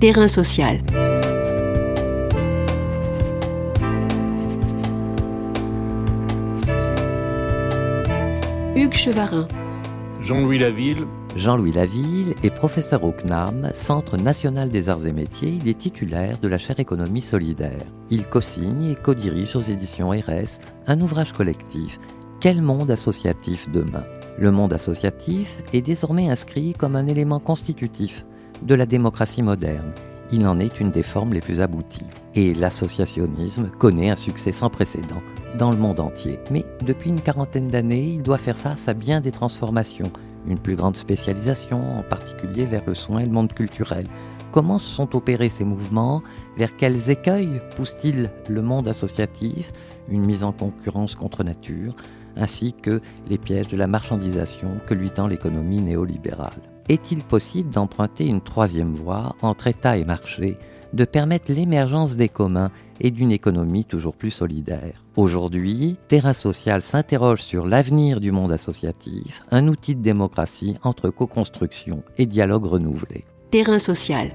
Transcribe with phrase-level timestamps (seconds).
[0.00, 0.80] Terrain social.
[8.76, 9.48] Hugues Chevarin.
[10.22, 11.04] Jean-Louis Laville.
[11.34, 15.58] Jean-Louis Laville est professeur au CNAM, Centre national des arts et métiers.
[15.60, 17.82] Il est titulaire de la chaire économie solidaire.
[18.10, 21.98] Il co-signe et co-dirige aux éditions RS un ouvrage collectif
[22.38, 24.04] Quel monde associatif demain?
[24.38, 28.24] Le monde associatif est désormais inscrit comme un élément constitutif
[28.62, 29.92] de la démocratie moderne.
[30.30, 32.04] Il en est une des formes les plus abouties.
[32.34, 35.22] Et l'associationnisme connaît un succès sans précédent
[35.58, 36.38] dans le monde entier.
[36.50, 40.12] Mais depuis une quarantaine d'années, il doit faire face à bien des transformations,
[40.46, 44.06] une plus grande spécialisation, en particulier vers le soin et le monde culturel.
[44.52, 46.22] Comment se sont opérés ces mouvements?
[46.56, 49.72] Vers quels écueils pousse-t-il le monde associatif?
[50.10, 51.94] Une mise en concurrence contre nature,
[52.36, 56.62] ainsi que les pièges de la marchandisation que lui tend l'économie néolibérale.
[56.88, 60.56] Est-il possible d'emprunter une troisième voie entre État et marché,
[60.94, 65.04] de permettre l'émergence des communs et d'une économie toujours plus solidaire?
[65.14, 72.02] Aujourd'hui, Terrain Social s'interroge sur l'avenir du monde associatif, un outil de démocratie entre co-construction
[72.16, 73.26] et dialogue renouvelé.
[73.50, 74.30] Terrain Social.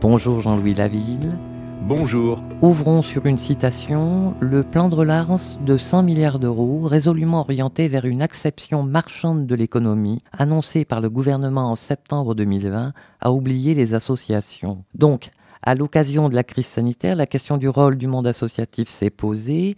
[0.00, 1.36] Bonjour Jean-Louis Laville.
[1.82, 2.42] Bonjour.
[2.62, 8.06] Ouvrons sur une citation le plan de relance de 100 milliards d'euros, résolument orienté vers
[8.06, 13.94] une acception marchande de l'économie, annoncée par le gouvernement en septembre 2020, a oublié les
[13.94, 14.84] associations.
[14.94, 15.28] Donc,
[15.62, 19.76] à l'occasion de la crise sanitaire, la question du rôle du monde associatif s'est posée.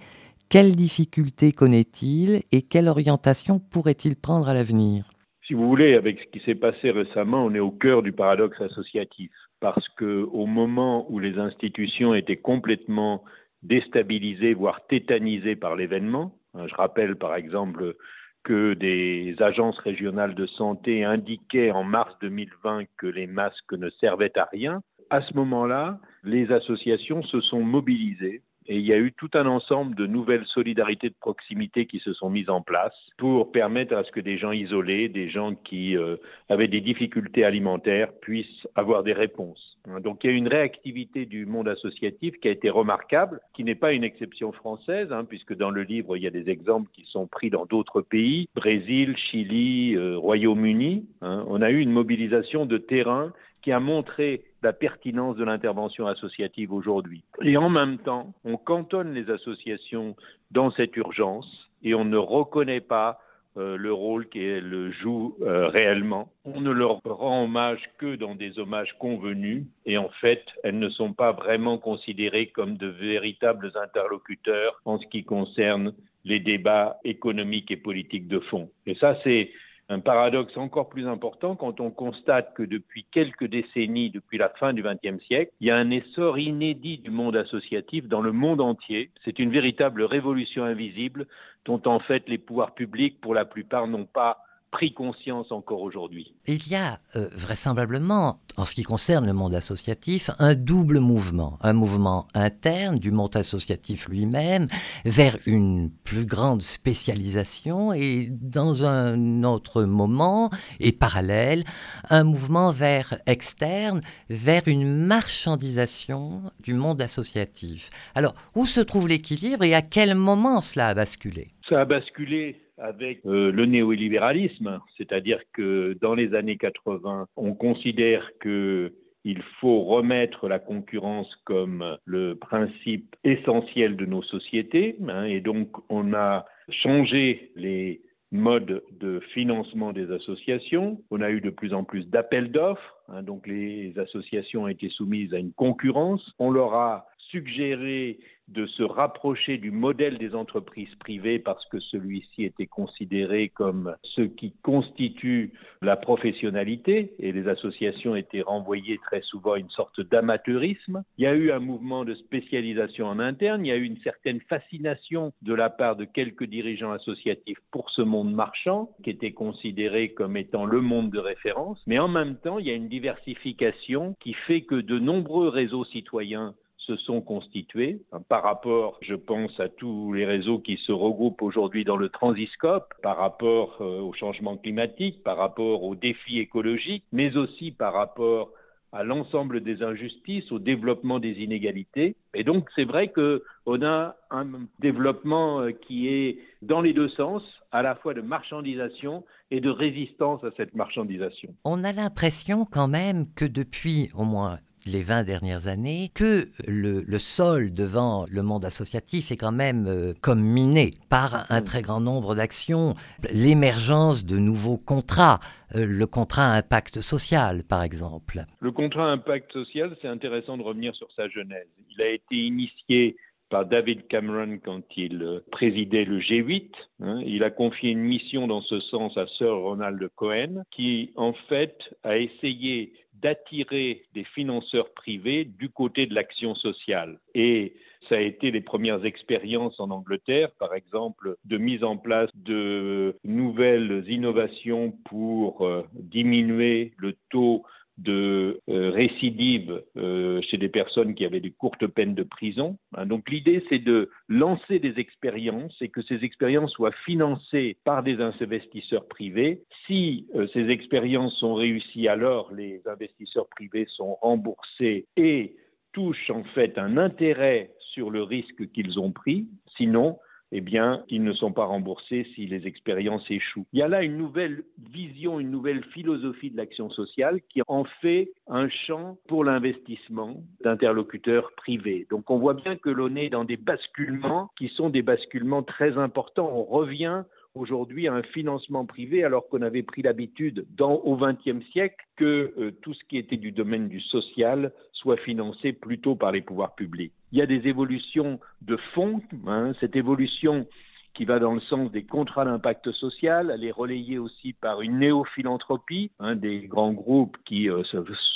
[0.49, 5.11] Quelles difficultés connaît-il et quelle orientation pourrait-il prendre à l'avenir?
[5.47, 8.61] Si vous voulez, avec ce qui s'est passé récemment, on est au cœur du paradoxe
[8.61, 9.31] associatif
[9.61, 13.25] parce qu'au moment où les institutions étaient complètement
[13.63, 17.97] déstabilisées, voire tétanisées par l'événement, hein, je rappelle par exemple
[18.45, 24.39] que des agences régionales de santé indiquaient en mars 2020 que les masques ne servaient
[24.39, 29.13] à rien, à ce moment-là, les associations se sont mobilisées et il y a eu
[29.13, 33.51] tout un ensemble de nouvelles solidarités de proximité qui se sont mises en place pour
[33.51, 36.17] permettre à ce que des gens isolés, des gens qui euh,
[36.51, 39.79] avaient des difficultés alimentaires puissent avoir des réponses.
[39.89, 43.65] Hein, donc il y a une réactivité du monde associatif qui a été remarquable, qui
[43.65, 46.91] n'est pas une exception française, hein, puisque dans le livre il y a des exemples
[46.93, 51.07] qui sont pris dans d'autres pays, Brésil, Chili, euh, Royaume-Uni.
[51.23, 51.45] Hein.
[51.49, 53.33] on a eu une mobilisation de terrain
[53.69, 57.23] qui a montré la pertinence de l'intervention associative aujourd'hui.
[57.43, 60.17] Et en même temps, on cantonne les associations
[60.51, 63.21] dans cette urgence et on ne reconnaît pas
[63.59, 66.31] euh, le rôle qu'elles jouent euh, réellement.
[66.47, 70.89] On ne leur rend hommage que dans des hommages convenus et en fait, elles ne
[70.89, 75.93] sont pas vraiment considérées comme de véritables interlocuteurs en ce qui concerne
[76.25, 78.71] les débats économiques et politiques de fond.
[78.87, 79.51] Et ça, c'est
[79.91, 84.73] un paradoxe encore plus important quand on constate que depuis quelques décennies, depuis la fin
[84.73, 88.61] du XXe siècle, il y a un essor inédit du monde associatif dans le monde
[88.61, 89.11] entier.
[89.25, 91.27] C'est une véritable révolution invisible
[91.65, 96.35] dont en fait les pouvoirs publics, pour la plupart, n'ont pas pris conscience encore aujourd'hui.
[96.47, 101.59] Il y a euh, vraisemblablement, en ce qui concerne le monde associatif, un double mouvement.
[101.63, 104.67] Un mouvement interne du monde associatif lui-même
[105.05, 111.65] vers une plus grande spécialisation et dans un autre moment et parallèle,
[112.11, 117.91] un mouvement vers externe, vers une marchandisation du monde associatif.
[118.15, 121.53] Alors, où se trouve l'équilibre et à quel moment cela a basculé?
[121.69, 128.31] Ça a basculé avec euh, le néolibéralisme, c'est-à-dire que dans les années 80, on considère
[128.41, 128.93] que
[129.25, 135.69] il faut remettre la concurrence comme le principe essentiel de nos sociétés, hein, et donc
[135.91, 138.01] on a changé les
[138.31, 141.01] modes de financement des associations.
[141.11, 144.89] On a eu de plus en plus d'appels d'offres, hein, donc les associations ont été
[144.89, 146.33] soumises à une concurrence.
[146.39, 148.19] On leur a suggéré
[148.49, 154.23] de se rapprocher du modèle des entreprises privées parce que celui-ci était considéré comme ce
[154.23, 155.53] qui constitue
[155.83, 161.05] la professionnalité et les associations étaient renvoyées très souvent à une sorte d'amateurisme.
[161.19, 163.99] Il y a eu un mouvement de spécialisation en interne, il y a eu une
[163.99, 169.33] certaine fascination de la part de quelques dirigeants associatifs pour ce monde marchand qui était
[169.33, 172.89] considéré comme étant le monde de référence, mais en même temps, il y a une
[172.89, 176.55] diversification qui fait que de nombreux réseaux citoyens
[176.89, 181.85] se sont constitués par rapport, je pense, à tous les réseaux qui se regroupent aujourd'hui
[181.85, 187.37] dans le transiscope, par rapport euh, au changement climatique, par rapport aux défis écologiques, mais
[187.37, 188.51] aussi par rapport
[188.93, 192.17] à l'ensemble des injustices, au développement des inégalités.
[192.33, 194.47] Et donc, c'est vrai qu'on a un
[194.81, 199.69] développement euh, qui est dans les deux sens, à la fois de marchandisation et de
[199.69, 201.55] résistance à cette marchandisation.
[201.65, 207.19] On a l'impression quand même que depuis au moins les 20 dernières années que le,
[207.19, 212.01] sol devant le monde associatif est quand même euh, comme miné par un très grand
[212.01, 212.95] nombre d'actions.
[213.33, 215.41] L'émergence de nouveaux contrats,
[215.75, 218.45] euh, le contrat impact social par exemple.
[218.61, 221.67] Le contrat impact social, c'est intéressant de revenir sur sa genèse.
[221.91, 223.17] Il a été initié
[223.49, 226.71] par David Cameron quand il euh, présidait le G8.
[227.01, 227.21] Hein.
[227.25, 231.79] Il a confié une mission dans ce sens à Sir Ronald Cohen, qui en fait
[232.05, 232.93] a essayé
[233.23, 237.19] d'attirer des financeurs privés du côté de l'action sociale.
[237.35, 237.75] Et
[238.09, 243.17] ça a été les premières expériences en Angleterre, par exemple, de mise en place de
[243.25, 247.65] nouvelles innovations pour euh, diminuer le taux
[247.99, 252.79] de euh, récidive euh, chez des personnes qui avaient des courtes peines de prison.
[252.97, 258.05] Hein, donc l'idée, c'est de lancer des expériences et que ces expériences soient financées par
[258.05, 259.65] des investisseurs privés.
[259.87, 265.57] Si euh, ces expériences sont réussies, alors les investisseurs privés sont remboursés et
[265.93, 269.49] touchent en fait un intérêt sur le risque qu'ils ont pris.
[269.77, 270.19] Sinon,
[270.53, 273.67] eh bien, ils ne sont pas remboursés si les expériences échouent.
[273.73, 277.85] Il y a là une nouvelle vision, une nouvelle philosophie de l'action sociale qui en
[278.01, 282.07] fait un champ pour l'investissement d'interlocuteurs privés.
[282.11, 285.99] Donc on voit bien que l'on est dans des basculements qui sont des basculements très
[285.99, 286.51] importants.
[286.53, 287.25] On revient
[287.55, 292.95] aujourd'hui un financement privé alors qu'on avait pris l'habitude au XXe siècle que euh, tout
[292.95, 297.13] ce qui était du domaine du social soit financé plutôt par les pouvoirs publics.
[297.33, 300.67] Il y a des évolutions de fond, hein, cette évolution
[301.15, 303.51] qui va dans le sens des contrats d'impact social.
[303.53, 307.83] Elle est relayée aussi par une néophilanthropie, hein, des grands groupes qui euh,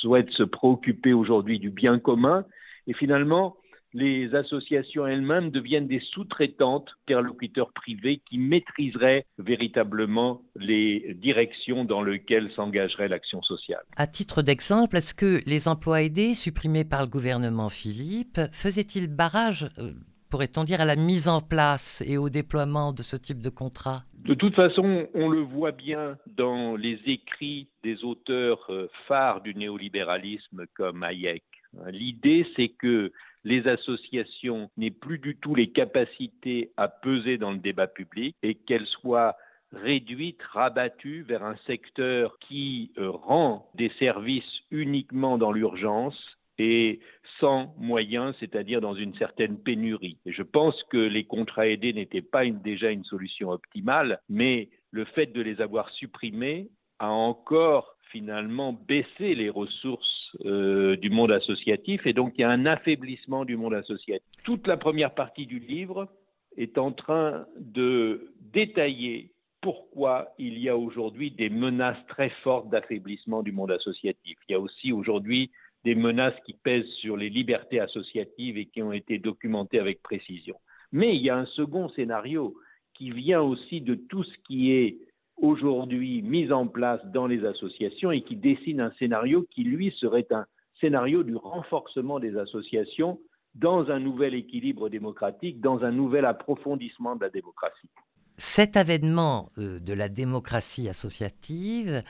[0.01, 2.45] souhaitent se préoccuper aujourd'hui du bien commun.
[2.89, 3.57] Et finalement,
[3.95, 12.51] les associations elles-mêmes deviennent des sous-traitantes interlocuteurs privés qui maîtriseraient véritablement les directions dans lesquelles
[12.53, 13.83] s'engagerait l'action sociale.
[13.97, 19.69] À titre d'exemple, est-ce que les emplois aidés supprimés par le gouvernement Philippe faisaient-ils barrage
[19.79, 19.93] euh,
[20.33, 24.05] pourrait-on dire, à la mise en place et au déploiement de ce type de contrat?
[24.25, 29.55] De toute façon, on le voit bien dans les écrits des auteurs euh, phares du
[29.55, 31.45] néolibéralisme comme Hayek.
[31.87, 33.13] L'idée, c'est que
[33.45, 38.55] les associations n'aient plus du tout les capacités à peser dans le débat public et
[38.55, 39.37] qu'elles soient
[39.73, 47.01] réduites, rabattues vers un secteur qui euh, rend des services uniquement dans l'urgence et
[47.41, 50.19] sans moyens, c'est-à-dire dans une certaine pénurie.
[50.27, 55.27] Je pense que les contrats aidés n'étaient pas déjà une solution optimale, mais le fait
[55.27, 56.69] de les avoir supprimés
[56.99, 62.51] a encore finalement baissé les ressources euh, du monde associatif et donc il y a
[62.51, 64.27] un affaiblissement du monde associatif.
[64.45, 66.09] Toute la première partie du livre
[66.57, 69.31] est en train de détailler
[69.61, 74.37] pourquoi il y a aujourd'hui des menaces très fortes d'affaiblissement du monde associatif.
[74.49, 75.51] Il y a aussi aujourd'hui
[75.85, 80.57] des menaces qui pèsent sur les libertés associatives et qui ont été documentées avec précision.
[80.93, 82.55] Mais il y a un second scénario
[82.95, 84.99] qui vient aussi de tout ce qui est
[85.43, 90.27] aujourd'hui mise en place dans les associations et qui dessine un scénario qui, lui, serait
[90.31, 90.47] un
[90.81, 93.19] scénario du renforcement des associations
[93.55, 97.91] dans un nouvel équilibre démocratique, dans un nouvel approfondissement de la démocratie.
[98.39, 102.03] Cet avènement euh, de la démocratie associative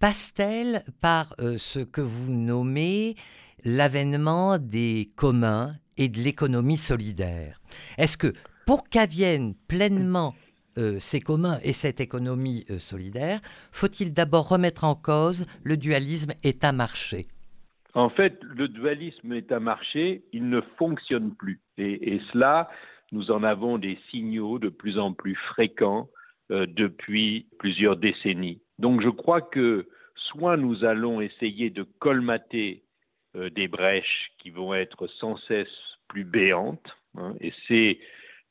[0.00, 3.14] passe-t-elle par euh, ce que vous nommez
[3.64, 7.60] l'avènement des communs et de l'économie solidaire?
[7.98, 8.32] Est-ce que
[8.66, 10.34] pour qu'advienne pleinement
[10.80, 13.40] euh, ces communs et cette économie euh, solidaire,
[13.72, 17.18] faut-il d'abord remettre en cause le dualisme État-marché
[17.94, 21.60] En fait, le dualisme État-marché, il ne fonctionne plus.
[21.78, 22.70] Et, cela,
[23.12, 26.08] nous en avons des signaux de plus en plus fréquents
[26.50, 28.60] euh, depuis plusieurs décennies.
[28.78, 32.82] Donc je crois que soit nous allons essayer de colmater
[33.34, 35.68] des brèches qui vont être sans cesse
[36.08, 38.00] plus béantes, hein, et c'est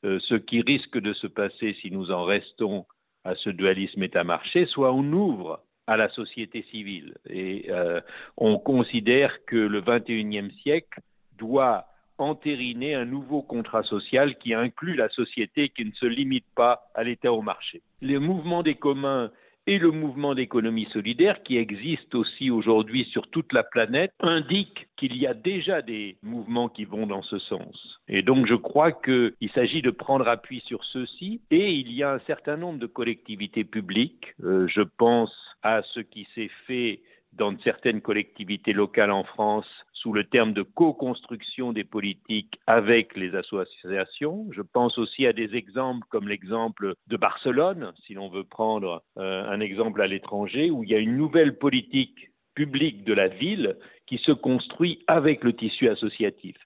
[0.02, 2.86] ce qui risque de se passer si nous en restons
[3.24, 7.14] à ce dualisme État-marché, soit on ouvre à la société civile.
[7.28, 8.00] Et euh,
[8.36, 11.00] on considère que le 21e siècle
[11.36, 11.86] doit
[12.18, 17.02] entériner un nouveau contrat social qui inclut la société, qui ne se limite pas à
[17.02, 17.82] l'État au marché.
[18.02, 19.30] Les mouvements des communs
[19.66, 25.16] et le mouvement d'économie solidaire qui existe aussi aujourd'hui sur toute la planète indique qu'il
[25.16, 28.00] y a déjà des mouvements qui vont dans ce sens.
[28.08, 32.12] Et donc je crois qu'il s'agit de prendre appui sur ceux-ci et il y a
[32.12, 37.00] un certain nombre de collectivités publiques, euh, je pense à ce qui s'est fait
[37.32, 43.34] dans certaines collectivités locales en France sous le terme de co-construction des politiques avec les
[43.34, 44.46] associations.
[44.50, 49.44] Je pense aussi à des exemples comme l'exemple de Barcelone, si l'on veut prendre euh,
[49.48, 53.76] un exemple à l'étranger, où il y a une nouvelle politique publique de la ville
[54.06, 56.56] qui se construit avec le tissu associatif.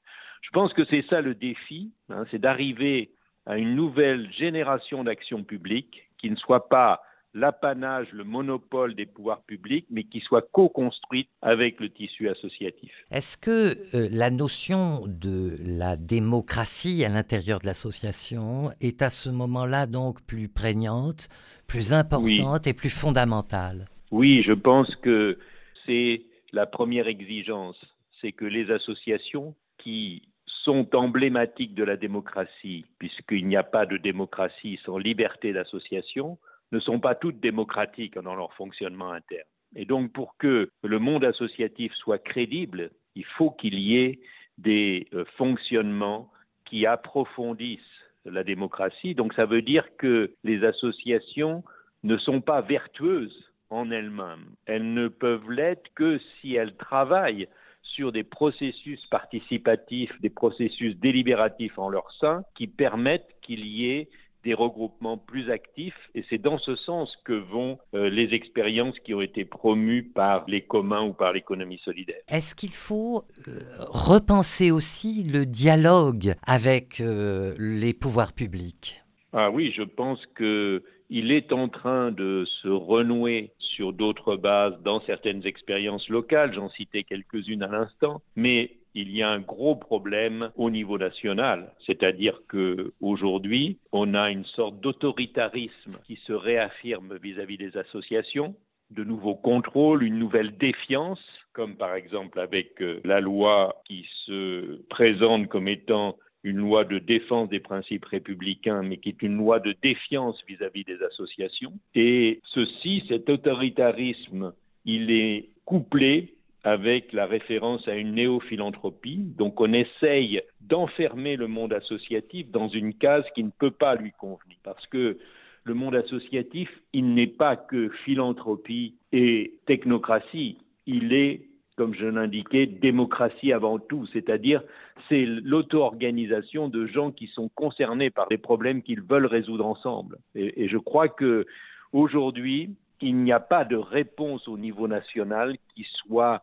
[0.40, 3.10] Je pense que c'est ça le défi, hein, c'est d'arriver
[3.46, 7.02] à une nouvelle génération d'action publique qui ne soit pas
[7.34, 12.92] l'apanage, le monopole des pouvoirs publics, mais qui soit co-construite avec le tissu associatif.
[13.10, 19.28] Est-ce que euh, la notion de la démocratie à l'intérieur de l'association est à ce
[19.28, 21.28] moment-là donc plus prégnante,
[21.66, 23.86] plus importante et plus fondamentale?
[24.10, 25.38] Oui, je pense que
[25.86, 26.22] c'est
[26.52, 27.76] la première exigence,
[28.20, 33.98] c'est que les associations qui sont emblématiques de la démocratie, puisqu'il n'y a pas de
[33.98, 36.38] démocratie sans liberté d'association,
[36.72, 39.48] ne sont pas toutes démocratiques dans leur fonctionnement interne.
[39.76, 44.20] Et donc, pour que le monde associatif soit crédible, il faut qu'il y ait
[44.58, 46.30] des euh, fonctionnements
[46.64, 47.80] qui approfondissent
[48.24, 49.14] la démocratie.
[49.14, 51.62] Donc, ça veut dire que les associations
[52.02, 54.46] ne sont pas vertueuses en elles-mêmes.
[54.66, 57.48] Elles ne peuvent l'être que si elles travaillent
[57.82, 64.08] sur des processus participatifs, des processus délibératifs en leur sein qui permettent qu'il y ait
[64.44, 65.98] des regroupements plus actifs.
[66.14, 70.44] Et c'est dans ce sens que vont euh, les expériences qui ont été promues par
[70.48, 72.20] les communs ou par l'économie solidaire.
[72.28, 73.52] Est-ce qu'il faut euh,
[73.88, 79.02] repenser aussi le dialogue avec euh, les pouvoirs publics?
[79.32, 85.00] Ah oui, je pense qu'il est en train de se renouer sur d'autres bases dans
[85.00, 90.50] certaines expériences locales, j'en citais quelques-unes à l'instant, mais il y a un gros problème
[90.56, 97.58] au niveau national, c'est-à-dire que aujourd'hui, on a une sorte d'autoritarisme qui se réaffirme vis-à-vis
[97.58, 98.54] des associations,
[98.90, 101.20] de nouveaux contrôles, une nouvelle défiance,
[101.52, 106.98] comme par exemple avec euh, la loi qui se présente comme étant une loi de
[106.98, 111.72] défense des principes républicains, mais qui est une loi de défiance vis-à-vis des associations.
[111.94, 114.52] Et ceci, cet autoritarisme,
[114.84, 119.18] il est couplé avec la référence à une néophilanthropie.
[119.36, 124.12] Donc on essaye d'enfermer le monde associatif dans une case qui ne peut pas lui
[124.12, 124.56] convenir.
[124.64, 125.18] Parce que
[125.64, 131.42] le monde associatif, il n'est pas que philanthropie et technocratie, il est,
[131.76, 134.62] comme je l'indiquais, démocratie avant tout, c'est-à-dire
[135.08, 140.18] c'est l'auto-organisation de gens qui sont concernés par des problèmes qu'ils veulent résoudre ensemble.
[140.34, 141.46] Et, et je crois que
[141.92, 146.42] aujourd'hui, il n'y a pas de réponse au niveau national qui soit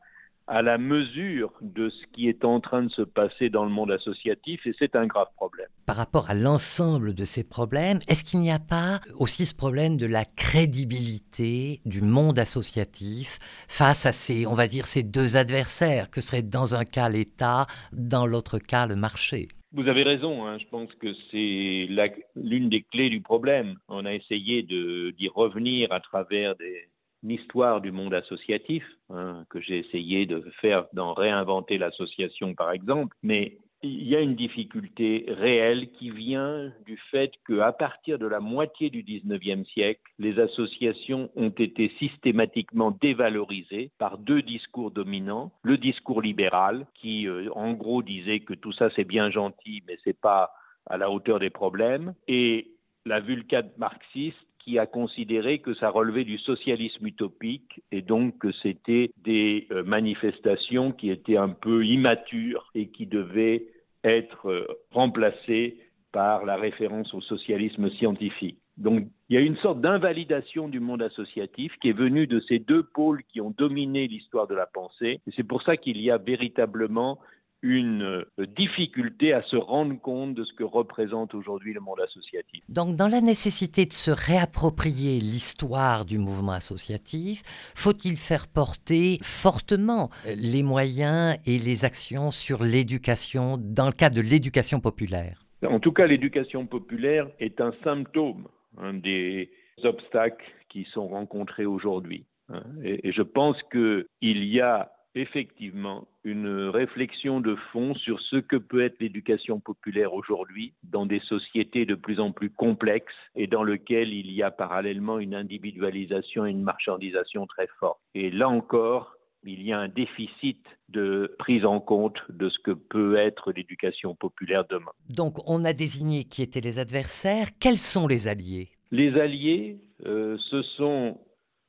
[0.51, 3.89] à la mesure de ce qui est en train de se passer dans le monde
[3.89, 5.69] associatif et c'est un grave problème.
[5.85, 9.95] Par rapport à l'ensemble de ces problèmes, est-ce qu'il n'y a pas aussi ce problème
[9.95, 13.39] de la crédibilité du monde associatif
[13.69, 16.11] face à ces, on va dire, ces deux adversaires?
[16.11, 19.47] Que seraient dans un cas l'État, dans l'autre cas le marché?
[19.71, 20.57] Vous avez raison, hein.
[20.59, 21.87] je pense que c'est
[22.35, 23.77] l'une des clés du problème.
[23.87, 26.89] On a essayé d'y revenir à travers des,
[27.29, 33.15] histoire du monde associatif, hein, que j'ai essayé de faire dans Réinventer l'association par exemple,
[33.21, 38.39] mais il y a une difficulté réelle qui vient du fait qu'à partir de la
[38.39, 45.51] moitié du 19e siècle, les associations ont été systématiquement dévalorisées par deux discours dominants.
[45.63, 49.97] Le discours libéral, qui euh, en gros disait que tout ça c'est bien gentil, mais
[50.03, 50.51] c'est pas
[50.87, 52.71] à la hauteur des problèmes, et
[53.05, 58.51] la vulcade marxiste qui a considéré que ça relevait du socialisme utopique et donc que
[58.63, 63.65] c'était des euh, manifestations qui étaient un peu immatures et qui devaient
[64.03, 65.77] être euh, remplacées
[66.11, 68.57] par la référence au socialisme scientifique.
[68.77, 72.59] Donc il y a une sorte d'invalidation du monde associatif qui est venue de ces
[72.59, 75.19] deux pôles qui ont dominé l'histoire de la pensée.
[75.35, 77.19] C'est pour ça qu'il y a véritablement
[77.61, 82.63] une euh, difficulté à se rendre compte de ce que représente aujourd'hui le monde associatif.
[82.69, 87.43] Donc dans la nécessité de se réapproprier l'histoire du mouvement associatif,
[87.75, 94.21] faut-il faire porter fortement les moyens et les actions sur l'éducation dans le cadre de
[94.21, 95.43] l'éducation populaire?
[95.67, 98.47] En tout cas, l'éducation populaire est un symptôme
[98.93, 99.51] des
[99.83, 102.25] obstacles qui sont rencontrés aujourd'hui.
[102.49, 102.63] Hein.
[102.83, 104.05] Et, et je pense qu'il
[104.45, 110.73] y a effectivement une réflexion de fond sur ce que peut être l'éducation populaire aujourd'hui
[110.83, 115.19] dans des sociétés de plus en plus complexes et dans lesquelles il y a parallèlement
[115.19, 117.99] une individualisation et une marchandisation très forte.
[118.15, 122.71] Et là encore, il y a un déficit de prise en compte de ce que
[122.71, 124.91] peut être l'éducation populaire demain.
[125.09, 127.47] Donc on a désigné qui étaient les adversaires.
[127.59, 128.69] Quels sont les alliés?
[128.91, 131.19] Les alliés, euh, ce sont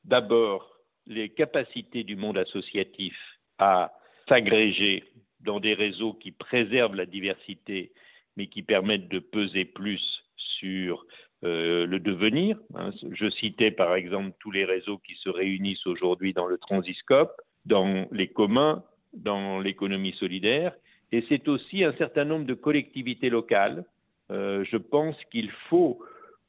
[0.03, 0.72] d'abord
[1.07, 3.15] les capacités du monde associatif
[3.57, 3.91] à
[4.27, 5.03] s'agréger
[5.41, 7.91] dans des réseaux qui préservent la diversité,
[8.37, 11.05] mais qui permettent de peser plus sur
[11.43, 12.57] euh, le devenir.
[12.75, 12.91] Hein.
[13.11, 17.33] Je citais par exemple tous les réseaux qui se réunissent aujourd'hui dans le Transiscope,
[17.65, 18.83] dans les communs.
[19.13, 20.73] dans l'économie solidaire
[21.13, 23.85] et c'est aussi un certain nombre de collectivités locales.
[24.31, 25.99] Euh, je pense qu'il faut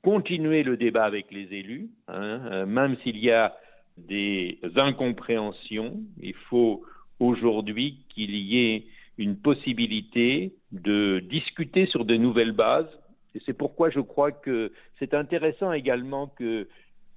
[0.03, 3.55] continuer le débat avec les élus, hein, euh, même s'il y a
[3.97, 6.01] des incompréhensions.
[6.21, 6.85] Il faut
[7.21, 8.87] aujourd'hui qu'il y ait
[9.19, 12.91] une possibilité de discuter sur de nouvelles bases.
[13.35, 16.69] Et c'est pourquoi je crois que c'est intéressant également que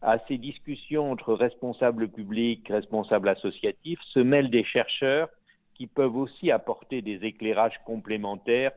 [0.01, 5.29] à ces discussions entre responsables publics, responsables associatifs, se mêlent des chercheurs
[5.73, 8.71] qui peuvent aussi apporter des éclairages complémentaires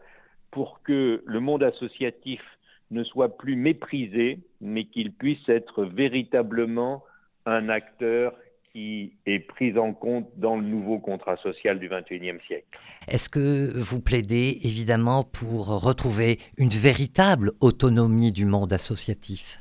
[0.51, 2.41] pour que le monde associatif
[2.91, 7.05] ne soit plus méprisé, mais qu'il puisse être véritablement
[7.51, 8.35] un acteur
[8.73, 12.67] qui est pris en compte dans le nouveau contrat social du XXIe siècle.
[13.09, 19.59] Est-ce que vous plaidez évidemment pour retrouver une véritable autonomie du monde associatif?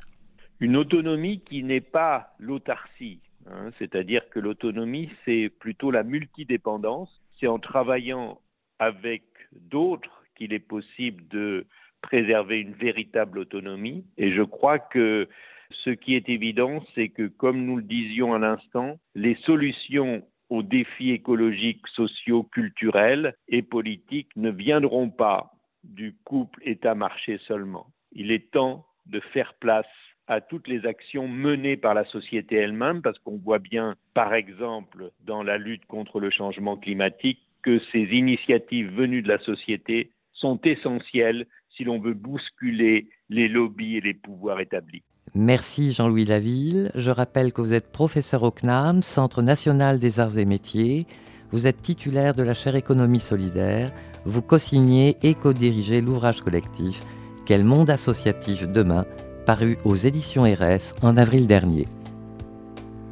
[0.60, 7.46] Une autonomie qui n'est pas l'autarcie, hein, c'est-à-dire que l'autonomie, c'est plutôt la multidépendance, c'est
[7.46, 8.40] en travaillant
[8.78, 11.66] avec d'autres qu'il est possible de
[12.02, 14.04] préserver une véritable autonomie.
[14.16, 15.28] Et je crois que
[15.70, 20.62] ce qui est évident, c'est que, comme nous le disions à l'instant, les solutions aux
[20.62, 25.52] défis écologiques, sociaux, culturels et politiques ne viendront pas
[25.84, 27.86] du couple État-marché seulement.
[28.12, 29.86] Il est temps de faire place
[30.26, 35.10] à toutes les actions menées par la société elle-même, parce qu'on voit bien, par exemple,
[35.24, 40.60] dans la lutte contre le changement climatique, que ces initiatives venues de la société sont
[40.62, 45.02] essentielles si l'on veut bousculer les lobbies et les pouvoirs établis.
[45.34, 46.90] Merci Jean-Louis Laville.
[46.94, 51.06] Je rappelle que vous êtes professeur au CNAM, Centre national des arts et métiers.
[51.52, 53.92] Vous êtes titulaire de la chaire économie solidaire.
[54.24, 57.00] Vous co-signez et co-dirigez l'ouvrage collectif
[57.46, 59.06] Quel monde associatif demain
[59.46, 61.86] paru aux éditions RS en avril dernier.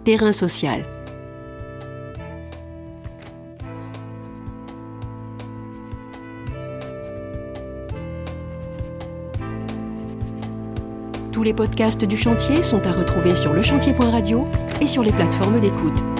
[0.04, 0.84] Terrain social.
[11.38, 14.44] Tous les podcasts du chantier sont à retrouver sur lechantier.radio
[14.80, 16.17] et sur les plateformes d'écoute.